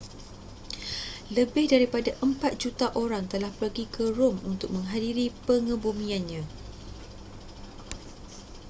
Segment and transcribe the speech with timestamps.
[1.37, 6.41] lebih daripada empat juta orang telah pergi ke rom untuk menghadiri pengebumiannya